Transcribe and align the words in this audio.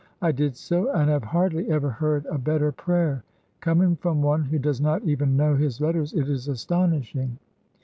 I 0.19 0.31
did 0.31 0.55
so, 0.55 0.89
and 0.91 1.11
I 1.11 1.13
have 1.13 1.25
hardly 1.25 1.69
ever 1.69 1.91
heard 1.91 2.25
a 2.25 2.39
better 2.39 2.71
prayer. 2.71 3.23
Coming 3.59 3.95
from 3.95 4.23
one 4.23 4.45
who 4.45 4.57
does 4.57 4.81
not 4.81 5.03
even 5.03 5.37
know 5.37 5.55
his 5.55 5.79
letters, 5.79 6.11
it 6.15 6.27
is 6.27 6.47
astonishing! 6.47 7.37